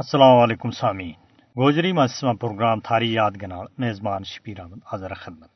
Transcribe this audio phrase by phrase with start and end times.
[0.00, 1.10] السلام علیکم سامعین
[1.56, 5.48] گوجری مجسمہ پروگرام تھاری یاد کے نال میزبان شبیر احمد حاضر خدمت۔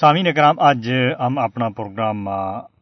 [0.00, 0.90] سامعین اکرام اج
[1.20, 2.28] ہم اپنا پروگرام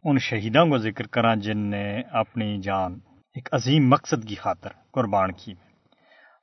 [0.04, 2.98] ان شہیدوں کو ذکر کریں جن نے اپنی جان
[3.34, 5.52] ایک عظیم مقصد کی خاطر قربان کی۔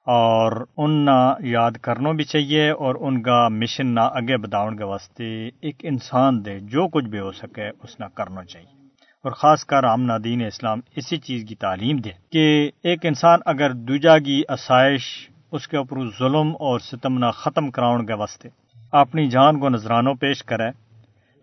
[0.07, 4.83] اور ان نہ یاد کرنا بھی چاہیے اور ان کا مشن نہ اگے بداؤن کے
[4.83, 8.82] واسطے ایک انسان دے جو کچھ بھی ہو سکے اس نہ کرنا چاہیے۔
[9.23, 13.73] اور خاص کر ہم دین اسلام اسی چیز کی تعلیم دے کہ ایک انسان اگر
[13.73, 15.03] دوجا کی آسائش،
[15.51, 18.49] اس کے اوپر ظلم اور ستم نہ ختم کراؤن کے واسطے
[18.91, 20.69] اپنی جان کو نذرانوں پیش کرے،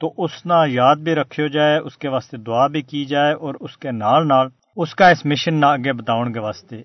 [0.01, 3.55] تو اس نہ یاد بھی رکھو جائے، اس کے واسطے دعا بھی کی جائے اور
[3.61, 6.83] اس کے نال نال اس کا اس مشن نہ آگے بتاؤن کے واسطے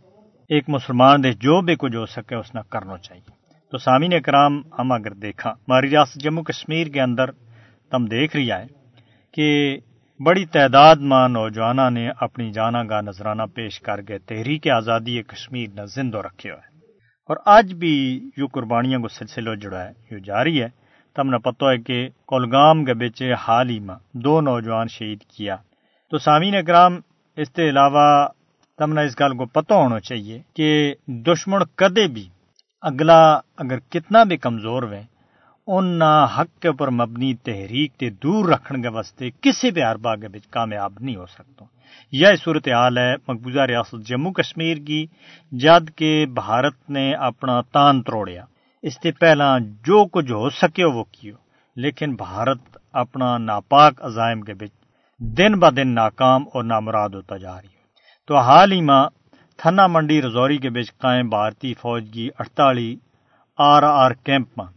[0.49, 3.31] ایک مسلمان دے جو بھی کچھ ہو سکے اس نہ کرنا چاہیے۔
[3.71, 7.31] تو سامعین کرام، ہم اگر دیکھا ہماری ریاست جموں کشمیر کے اندر
[7.91, 8.63] تم دیکھ رہی ہے
[9.33, 9.77] کہ
[10.19, 15.69] بڑی تعداد ماں نوجوانوں نے اپنی جانا کا نذرانہ پیش کر کے تحریک آزادی کشمیر
[15.73, 16.77] نہ زندہ رکھے ہوئے
[17.29, 20.67] اور آج بھی جو قربانیاں کو سلسلہ جڑا ہے یہ جاری ہے۔
[21.15, 25.55] تم نے پتہ ہے کہ کولگام کے بچ حال ہی میں دو نوجوان شہید کیا۔
[26.11, 26.99] تو سامعین اکرام،
[27.37, 28.27] اس کے علاوہ
[28.77, 32.27] تم نے اس گل کو پتہ ہونا چاہیے کہ دشمن کدے بھی
[32.81, 35.03] اگلا اگر کتنا بھی کمزور ہوئے
[35.67, 40.27] ان حق کے اوپر مبنی تحریک تے دور رکھنے کے واسطے کسی بھی اربا کے
[40.49, 41.65] کامیاب نہیں ہو سکتا۔
[42.11, 45.05] یہ صورت حال ہے مقبوضہ ریاست جموں کشمیر کی،
[45.51, 48.45] جد کے بھارت نے اپنا تان توڑیا۔
[48.81, 51.35] اس سے پہلا جو کچھ ہو سکے وہ کیو۔
[51.75, 52.57] لیکن بھارت
[52.93, 54.69] اپنا ناپاک عزائم کے بچ
[55.19, 57.83] دن ب دن ناکام اور نامراد ہوتا جا رہی ہے۔
[58.27, 59.09] تو حال ہی ماں
[59.57, 62.95] تھنا منڈی رزوری کے بچ قائم بھارتی فوج کی اڑتالی
[63.57, 64.74] آر آر کیمپ میں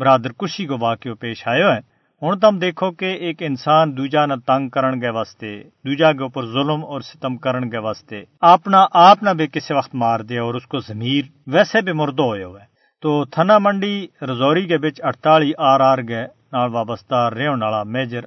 [0.00, 1.78] برادر کشی کو واقع پیش آئے ہے۔
[2.22, 5.52] ہوں تم دیکھو کہ ایک انسان دوجا نہ تنگ کرن کے واسطے،
[5.84, 9.94] دوجا کے اوپر ظلم اور ستم کرن کے واسطے۔ اپنا آپ نہ بھی کسی وقت
[9.94, 12.64] مار دے اور اس کو ضمیر ویسے بھی مردو ہوئے ہوئے۔
[13.02, 18.24] تو تھنا منڈی، رزوری کے بچ اڑتالی آر آر گئے نال وابستہ ریون والا میجر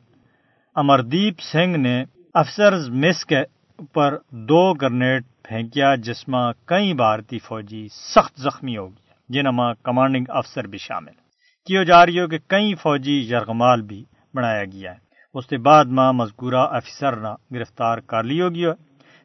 [0.76, 3.42] امردیپ سنگھ نے افسر مس کے
[3.80, 4.18] اوپر
[4.50, 9.48] دو گرنیڈ پھینکیا، جس میں کئی بھارتی فوجی سخت زخمی ہو گیا جن
[9.84, 11.23] کمانڈنگ افسر بھی شامل
[11.68, 14.04] کیوں جا رہی ہو کہ کئی فوجی یرغمال بھی
[14.34, 14.98] بنایا گیا ہے۔
[15.34, 18.66] اس کے بعد ماں مذکورہ افسر نہ گرفتار کر لی ہوگی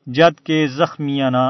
[0.07, 1.45] جد کے زخمیاں نہ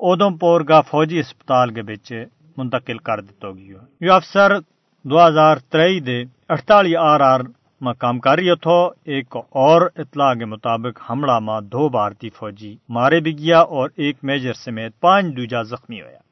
[0.00, 2.12] اودم پور کا فوجی اسپتال کے بچ
[2.56, 4.58] منتقل کر دیتا ہوگی۔ یہ افسر
[5.04, 7.40] دو ہزار ترئی دے اڑتالی آر آر
[7.80, 12.76] میں کام کر رہی تھو ایک اور اطلاع کے مطابق حملہ میں دو بھارتی فوجی
[12.88, 16.22] مارے بھی گیا اور ایک میجر سمیت پانچ دوجا زخمی ہوا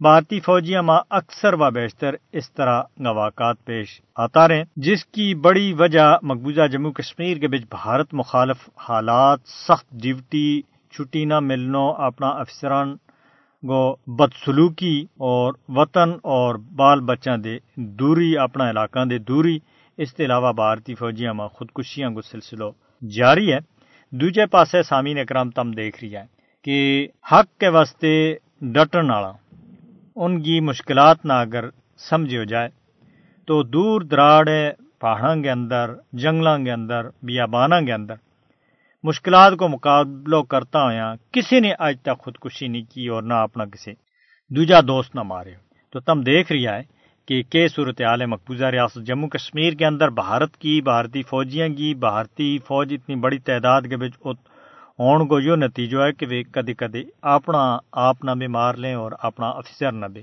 [0.00, 5.72] بھارتی فوجیاں ماں اکثر و بیشتر اس طرح واقعات پیش آتا رہے جس کی بڑی
[5.72, 9.38] وجہ مقبوضہ جموں کشمیر کے بچ بھارت مخالف حالات،
[9.68, 12.94] سخت ڈیوٹی، چھٹی نہ ملنو اپنا افسران
[13.62, 19.58] گو بدسلوکی اور وطن اور بال بچہ دے دوری، اپنا علاقہ دے دوری۔
[19.96, 22.64] اس کے علاوہ بھارتی فوجیاں ماں خودکشیاں کو سلسلہ
[23.06, 23.58] جاری ہے۔
[24.10, 26.24] دوجے پاسے سامعین اکرام تم دیکھ رہی ہے
[26.64, 29.32] کہ حق کے واسطے ڈٹن والا۔
[30.16, 31.64] ان کی مشکلات نہ اگر
[32.10, 32.68] سمجھی ہو جائے،
[33.46, 34.48] تو دور دراڑ
[35.00, 38.14] پہاڑوں کے اندر جنگلوں کے اندر بیابانوں کے اندر
[39.04, 43.64] مشکلات کو مقابلہ کرتا ہوا کسی نے آج تک خودکشی نہیں کی اور نہ اپنا
[43.64, 43.92] کسی،
[44.50, 45.54] دوجا دوست نہ مارے۔
[45.92, 46.82] تو تم دیکھ رہا ہے
[47.28, 51.94] کہ کے صورت حال مقبوضہ ریاست جموں کشمیر کے اندر، بھارت کی، بھارتی فوجیاں کی،
[51.94, 54.18] بھارتی فوج اتنی بڑی تعداد کے بچ
[54.98, 58.94] ہون کو یہ نتیجہ ہے کہ وہ کدی کدی اپنا آپ نہ بھی مار لیں
[58.94, 60.20] اور اپنا افسر نہ بھی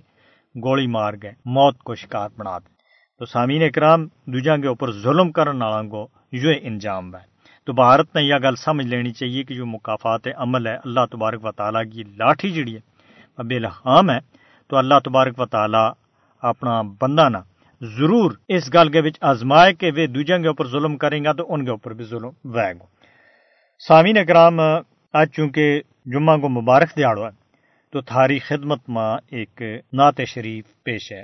[0.64, 2.74] گولی مار گئے موت کو شکار بنا دیں۔
[3.20, 7.32] تو سامعین اکرام دوجا کے اوپر ظلم کرنے والا کو یہ انجام ہے۔
[7.66, 11.46] تو بھارت نے یہ گل سمجھ لینی چاہیے کہ جو مقافات عمل ہے، اللہ تبارک
[11.46, 12.92] و تعالیٰ کی لاٹھی جڑی ہے
[13.44, 14.20] بے لحام ہے۔
[14.68, 15.92] تو اللہ تبارک و تعالیٰ
[16.42, 17.38] اپنا بندہ نہ
[17.82, 21.66] ضرور اس گل کے آزمائے کہ وہ دوجا کے اوپر ظلم کریں گا تو ان
[21.66, 23.01] کے اوپر بھی ظلم وے گا۔
[23.88, 24.60] سامعین اکرام،
[25.14, 27.30] آج چونکہ جمعہ کو مبارک دیاڑو ہے،
[27.94, 29.62] تو تھاری خدمت میں ایک
[29.94, 31.24] نعت شریف پیش ہے۔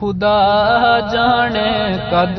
[0.00, 2.38] خدا جانے کد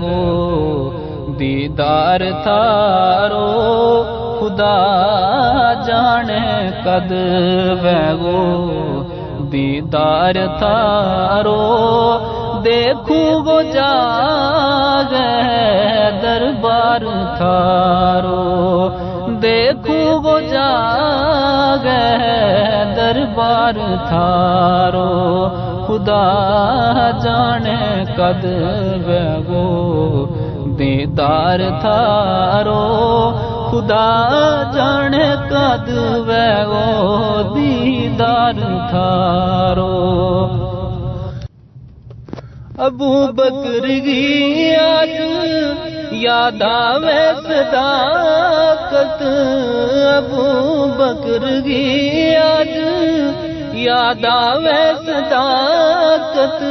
[0.00, 0.90] گو
[1.38, 3.42] دیدار تھارو۔
[4.40, 4.76] خدا
[5.86, 7.12] جانے کد
[8.22, 9.02] گو
[9.52, 11.62] دیدار تھارو۔
[12.64, 13.92] دیکھو وہ جا
[15.10, 17.00] گئے دربار
[17.36, 18.88] تھارو۔
[19.42, 20.70] دیکھو وہ جا
[21.84, 23.72] گئے دربار
[24.08, 25.48] تھارو۔
[25.86, 26.24] خدا
[27.24, 28.44] جانے کد
[29.48, 30.26] گو
[30.78, 32.82] دیدار تھارو۔
[33.70, 34.10] خدا
[34.74, 35.88] جانے کد
[36.28, 38.60] وے وہ۔ دیدار
[38.90, 40.71] تھارو۔
[42.78, 44.74] ابو بکر گی
[46.10, 49.22] یاد آوے صداقت۔
[50.16, 52.34] ابو بکر گی
[53.72, 56.64] یاد آوے صداقت۔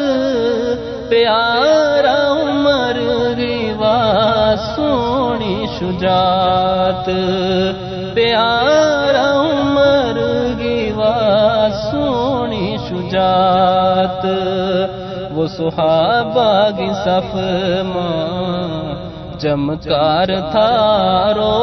[1.09, 2.95] پیارا عمر
[3.37, 7.09] ریوا سونی شجاعت۔
[8.15, 10.17] پیارا عمر
[10.57, 14.25] ریوا سونی شجاعت۔
[15.41, 16.71] وہ صحابہ
[17.05, 17.35] صف
[17.85, 21.53] ماں۔ چمکار تھارو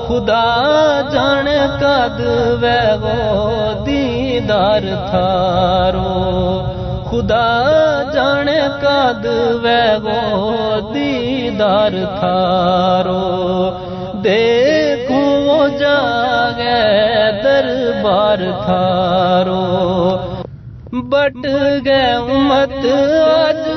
[0.08, 1.48] خدا جان
[1.80, 2.22] کد
[3.04, 6.12] وہ دیدار تھارو
[7.10, 7.48] خدا
[8.14, 8.48] جان
[8.82, 9.26] کد
[10.04, 13.24] وہ دیدار تھارو
[14.24, 14.53] دیکھو
[15.80, 16.80] جاگے
[17.44, 19.64] دربار تھارو۔
[21.10, 21.46] بٹ
[21.86, 22.86] گئے امت
[23.22, 23.68] آج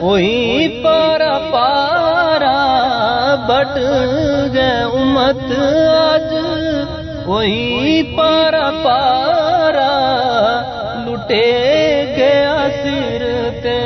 [0.00, 2.58] وہی پارا پارا۔
[3.48, 3.76] بٹ
[4.54, 5.52] گئے امت
[5.88, 6.34] آج
[7.26, 9.90] وہی پارا پارا۔
[11.06, 11.46] لٹے
[12.16, 13.22] گیا سر
[13.62, 13.78] تے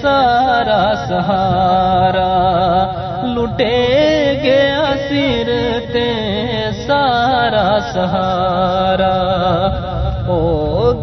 [0.00, 2.32] سارا سہارا۔
[3.34, 3.76] لٹے
[4.42, 5.75] گیا سر تے
[7.92, 9.16] سہارا
[10.26, 10.42] ہو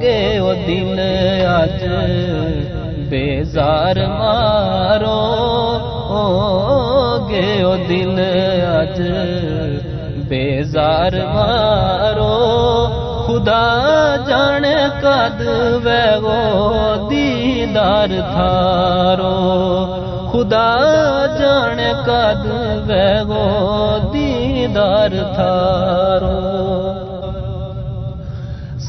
[0.02, 1.00] گے وہ دل
[1.48, 1.84] اج
[3.10, 5.22] بیزار مارو
[6.10, 6.28] ہو
[7.30, 8.20] گے وہ دل
[8.80, 9.02] اج
[10.30, 12.38] بیزار مارو
[13.26, 13.66] خدا
[14.28, 14.66] جان
[15.02, 15.42] کد
[15.84, 19.38] وے وہ دیدار تھارو۔
[20.34, 22.46] خدا جان کد
[22.88, 23.44] وے وہ
[24.14, 26.40] دیدار تھارو۔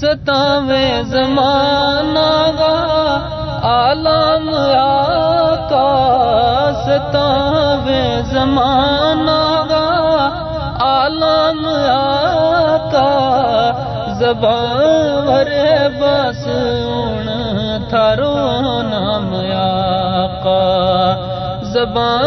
[0.01, 2.75] ستاویں زمانہ گا
[3.73, 4.49] عالم
[4.79, 5.91] آقا
[6.87, 9.39] ستاویں زمانہ
[9.71, 9.85] گا
[10.87, 13.13] عالم آقا
[14.19, 15.53] زبان ور
[16.01, 16.45] بس
[17.91, 18.35] تھارو
[18.91, 21.34] نام آقا
[21.75, 22.27] زبان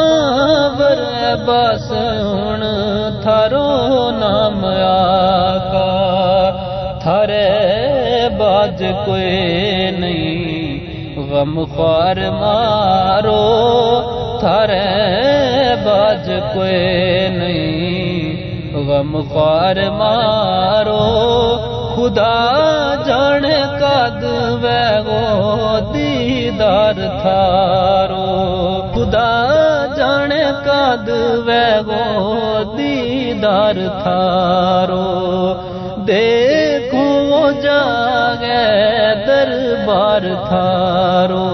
[0.78, 1.02] ور
[1.48, 2.64] بس ان
[3.22, 3.70] تھارو
[4.12, 5.92] نام آقا،
[7.02, 7.50] تھارے
[8.40, 10.80] باج کوئی نہیں،
[11.32, 13.46] غم خوار مارو،
[14.40, 14.86] تھارے
[15.86, 18.36] باج کوئی نہیں،
[18.88, 21.06] غم خوار مارو۔
[21.96, 22.36] خدا
[23.06, 23.46] جان
[23.80, 24.24] کد
[24.64, 24.88] وے
[25.94, 28.77] دیدار تھارو۔
[29.07, 30.31] خدا جان
[30.65, 31.09] کد
[31.45, 31.81] وے
[32.77, 35.54] دیدار تھارو۔
[36.07, 37.31] دیکھو
[37.62, 38.65] جاگے
[39.27, 41.48] دربار تھارو۔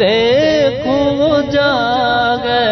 [0.00, 2.64] دیکھو جاگے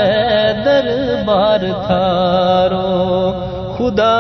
[0.65, 3.33] دربار تھارو۔
[3.79, 4.19] خدا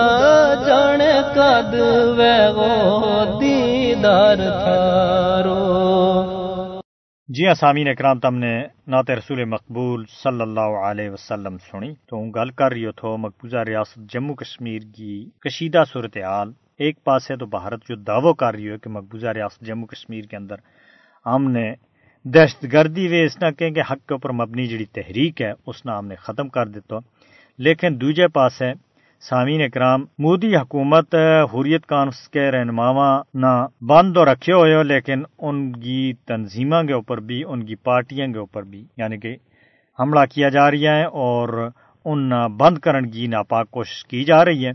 [0.66, 1.00] جان
[1.34, 1.74] کد
[2.18, 5.91] وے وہ دیدار تھارو۔
[7.36, 12.16] جی ہاں سامعین اکرام تم نے نعت رسول مقبول صلی اللہ علیہ وسلم سنی تو
[12.16, 17.36] ہوں گل کر رہی تھو مقبوضہ ریاست جموں کشمیر کی کشیدہ صورتحال ایک پاس ہے
[17.36, 20.54] تو بھارت جو دعوی کر رہی ہو کہ مقبوضہ ریاست جموں کشمیر کے اندر
[21.26, 21.74] ہم نے
[22.24, 25.86] دہشت گردی وے اس نہ کہیں کہ حق کے اوپر مبنی جڑی تحریک ہے، اس
[25.86, 26.96] نہ ہم نے ختم کر دیتا۔
[27.58, 28.72] لیکن دوجے پاس ہے
[29.28, 31.14] سامعین اکرام، مودی حکومت
[31.52, 36.92] حریت کانفرنس کے رہنماواں نہ بند تو رکھے ہوئے ہو، لیکن ان کی تنظیموں کے
[36.92, 39.36] اوپر بھی، ان کی پارٹیاں کے اوپر بھی یعنی کہ
[39.98, 41.70] حملہ کیا جا رہا ہے اور
[42.04, 44.72] ان بند کرن کی ناپاک کوشش کی جا رہی ہے۔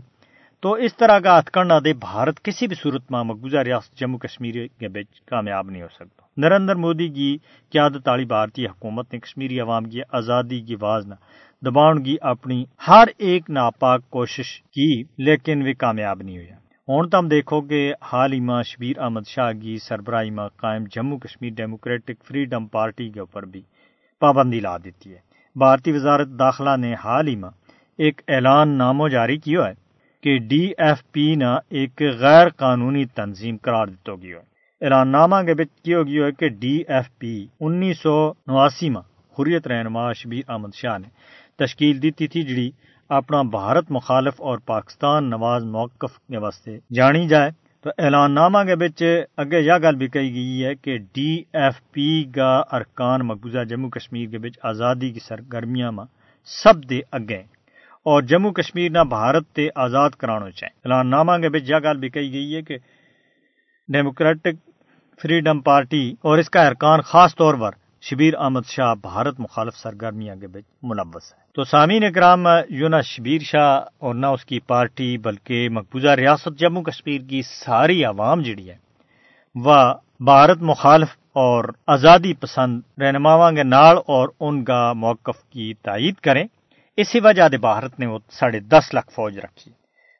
[0.62, 4.18] تو اس طرح کا ہتھ کرنا دے بھارت کسی بھی صورت میں مقبوضہ ریاست جموں
[4.18, 7.36] کشمیر کے بیچ کامیاب نہیں ہو سکتا۔ نریندر مودی کی
[7.72, 11.14] قیادت والی بھارتی حکومت نے کشمیری عوام کی آزادی کی آواز نہ
[11.62, 16.50] دباؤن کی اپنی ہر ایک ناپاک کوشش کی، لیکن وہ کامیاب نہیں ہوئی
[16.88, 21.18] ہوں تم دیکھو کہ حال ہی میں شبیر احمد شاہ کی سربراہی میں قائم Jammu
[21.18, 23.62] Kashmir Democratic Freedom Party کے اوپر بھی
[24.22, 25.18] پابندی لا دیتی ہے۔
[25.56, 27.50] بھارتی وزارت داخلہ نے حال ہی میں
[27.98, 29.72] ایک اعلان نامو جاری کیا ہے
[30.24, 35.42] کہ ڈی ایف پی نہ ایک غیر قانونی تنظیم قرار دیتا گیا ہے۔ اعلان نامہ
[35.46, 39.02] کے بچ کیا گیا ہے کہ ڈی ایف پی انیس سو نواسی میں
[39.36, 41.08] حریت رہنما شبیر احمد شاہ نے
[41.58, 42.70] تشکیل دیتی تھی، جڑی
[43.10, 47.50] اپنا بھارت مخالف اور پاکستان نواز موقف کے واسطے جانی جائے۔
[47.84, 49.02] تو اعلان نامہ کے بچ
[49.36, 53.90] اگے یہ گل بھی کہی گئی ہے کہ ڈی ایف پی کا ارکان مقبوضہ جموں
[53.90, 56.04] کشمیر کے بچ آزادی کی سرگرمیاں میں
[56.48, 57.42] سب دے اگے۔
[58.06, 61.98] اور جموں کشمیر نہ بھارت تے آزاد کرانا چاہیں اعلان نامہ کے بچ یہ گل
[61.98, 62.76] بھی کہی گئی ہے کہ
[63.88, 64.56] ڈیموکریٹک
[65.22, 67.70] فریڈم پارٹی اور اس کا ارکان خاص طور پر
[68.02, 73.00] شبیر احمد شاہ بھارت مخالف سرگرمیاں کے بچ ملوث ہے تو سامعین اکرام یوں نہ
[73.04, 78.42] شبیر شاہ اور نہ اس کی پارٹی بلکہ مقبوضہ ریاست جموں کشمیر کی ساری عوام
[78.42, 78.76] جڑی ہے
[79.54, 86.14] وہ بھارت مخالف اور آزادی پسند رہنماواں کے نال اور ان کا موقف کی تائید
[86.14, 86.44] کریں،
[86.96, 89.70] اسی وجہ دے بھارت نے وہ ساڑھے دس لاکھ فوج رکھی۔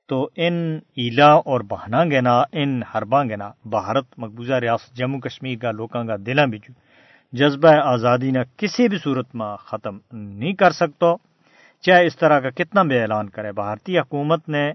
[0.08, 5.70] تو ان ایلا اور بہنا گنا ان حرباں گنا بھارت مقبوضہ ریاست جموں کشمیر کا
[5.70, 6.73] لوکاں کا دلاں بچو
[7.32, 11.06] جذبہ آزادی نہ کسی بھی صورت میں ختم نہیں کر سکتا۔
[11.82, 14.73] چاہے اس طرح کا کتنا بھی اعلان کرے، بھارتی حکومت نے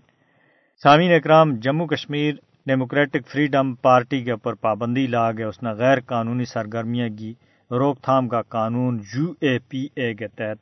[0.83, 6.00] سامعین اکرام، Jammu Kashmir Democratic Freedom Party کے اوپر پابندی لا گیا اس نے غیر
[6.00, 7.33] قانونی سرگرمیاں کی
[7.72, 10.57] روک تھام کا قانون یو اے پی اے کے تحت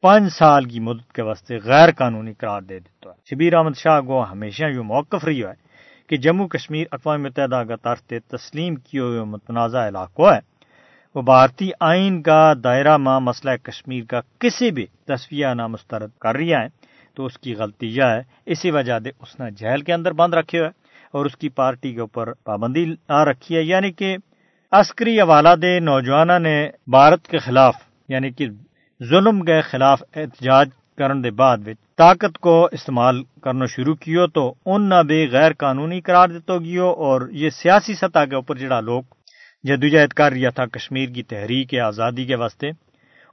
[0.00, 4.00] پانچ سال کی مدت کے واسطے غیر قانونی قرار دے دیتا ہے۔ شبیر احمد شاہ
[4.00, 5.52] کو ہمیشہ یہ موقف رہی ہے
[6.08, 10.59] کہ جموں کشمیر اقوام متحدہ کا طرف تسلیم کیے ہوئے متنازع علاقوں ہے۔
[11.14, 16.36] وہ بھارتی آئین کا دائرہ ماں مسئلہ کشمیر کا کسی بھی تصویہ نہ مسترد کر
[16.36, 16.68] رہا ہے،
[17.16, 20.34] تو اس کی غلطی یہ ہے، اسی وجہ سے اس نے جیل کے اندر بند
[20.34, 20.70] رکھے ہوئے
[21.14, 24.16] اور اس کی پارٹی کے اوپر پابندی آ رکھی ہے یعنی کہ
[24.72, 26.56] عسکری حوالہ دے نوجوانوں نے
[26.96, 27.74] بھارت کے خلاف
[28.08, 28.48] یعنی کہ
[29.00, 34.88] ظلم کے خلاف احتجاج کرنے دے بعد طاقت کو استعمال کرنا شروع کیو، تو ان
[34.88, 39.02] نہ بھی غیر قانونی قرار دیتا گیو اور یہ سیاسی سطح کے اوپر جڑا لوگ
[39.64, 42.70] جدوجہد کر رہا تھا کشمیر کی تحریک آزادی کے واسطے،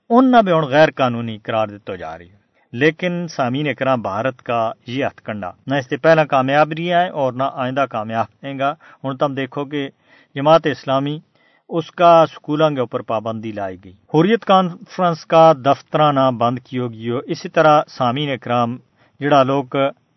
[0.10, 2.38] ان نہ بھی ہوں غیر قانونی قرار دیتا جا رہی ہے۔
[2.72, 7.10] لیکن سامعین اکرام، بھارت کا یہ ہتھ کنڈا، نہ اس سے پہلا کامیاب رہا ہے
[7.10, 9.90] اور نہ آئندہ کامیاب رہے گا۔ ہوں تم دیکھو کہ
[10.36, 11.20] جماعت اسلامی
[11.70, 17.20] اس کا سکولوں کے اوپر پابندی لائی گئی۔ حریت کانفرنس کا دفترانہ بند کیو گیو۔
[17.26, 18.78] اسی طرح سامعین اکرام،
[19.20, 19.66] جڑا لوگ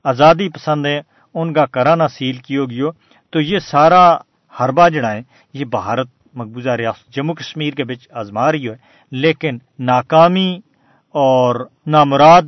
[0.05, 1.00] آزادی پسند ہیں،
[1.35, 2.90] ان کا کرانا سیل کیو گیو۔
[3.31, 4.19] تو یہ سارا
[4.61, 5.23] حربہ جڑا ہے،
[5.54, 8.75] یہ بھارت مقبوضہ ریاست جموں کشمیر کے بچ آزما رہی ہے۔
[9.11, 10.61] لیکن ناکامی
[11.09, 12.42] اور نامراد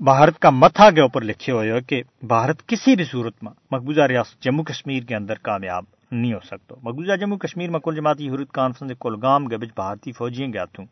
[0.00, 4.00] بھارت کا متھا کے اوپر لکھے ہوئے ہو کہ بھارت کسی بھی صورت میں مقبوضہ
[4.00, 8.30] ریاست جموں کشمیر کے اندر کامیاب نہیں ہو سکتا۔ مقبوضہ جموں کشمیر میں کل جماعتی
[8.30, 10.84] حریت کانفرنس کلگام کے بچ بھارتی فوجیاں گیا تھوں۔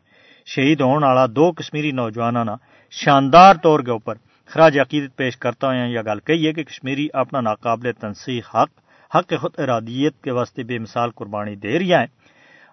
[0.45, 2.51] شہید ہونے والا دو کشمیری نوجوانوں نے
[2.91, 7.07] شاندار طور کے اوپر خراج عقیدت پیش کرتا ہوں یہ گل کہی ہے کہ کشمیری
[7.13, 12.05] اپنا ناقابل تنسیق حق حق خود ارادیت کے واسطے بے مثال قربانی دے رہی ہیں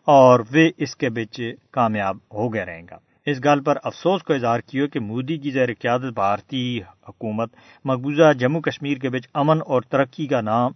[0.06, 4.34] اور وہ اس کے بچ کامیاب ہو گئے رہیں گا۔ اس گل پر افسوس کو
[4.34, 7.50] اظہار کیو کہ مودی کی زیر قیادت بھارتی حکومت
[7.84, 10.72] مقبوضہ جموں کشمیر کے بچ امن اور ترقی کا نام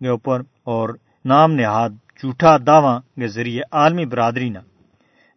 [0.00, 0.88] کے اوپر اور
[1.24, 4.58] نام نہاد جھوٹا دعوی کے ذریعے عالمی برادری نے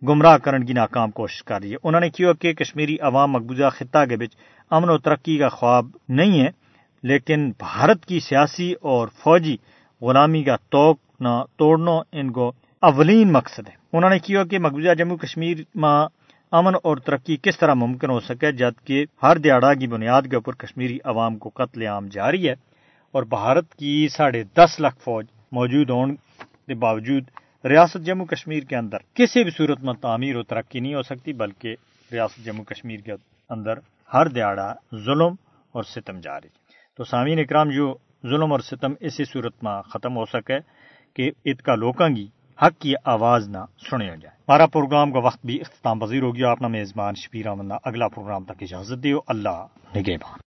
[0.07, 3.69] گمراہ کرن کی ناکام کوشش کر رہی ہے۔ انہوں نے کیوں کہ کشمیری عوام مقبوضہ
[3.69, 4.35] خطہ کے بچ
[4.71, 6.62] امن و ترقی کا خواب نہیں ہے۔
[7.03, 9.55] لیکن بھارت کی سیاسی اور فوجی
[10.01, 14.93] غلامی کا توق نہ توڑنا ان کو اولین مقصد ہے۔ انہوں نے کیا کہ مقبوضہ
[14.93, 16.05] جموں کشمیر میں
[16.51, 20.53] امن اور ترقی کس طرح ممکن ہو سکے جبکہ ہر دیہڑا کی بنیاد کے اوپر
[20.53, 22.55] کشمیری عوام کو قتل عام جاری ہے
[23.11, 26.13] اور بھارت کی ساڑھے دس لاکھ فوج موجود ہونے
[26.67, 27.23] کے باوجود
[27.65, 31.33] ریاست جموں کشمیر کے اندر کسی بھی صورت میں تعمیر و ترقی نہیں ہو سکتی،
[31.33, 31.75] بلکہ
[32.11, 33.11] ریاست جموں کشمیر کے
[33.49, 33.73] اندر
[34.13, 34.73] ہر دیہڑا
[35.05, 35.35] ظلم
[35.71, 36.62] اور ستم جاری
[36.97, 37.93] تو سامعین اکرام، جو
[38.29, 40.59] ظلم اور ستم اسی صورت میں ختم ہو سکے
[41.13, 42.27] کہ اتکا لوکاں گی
[42.61, 43.57] حق کی آواز نہ
[43.89, 47.47] سنے ہو جائے۔ ہمارا پروگرام کا وقت بھی اختتام پذیر ہو گیا۔ اپنا میزبان شبیر
[47.47, 50.43] احمد اگلا پروگرام تک اجازت دیو۔ اللہ نگہبان۔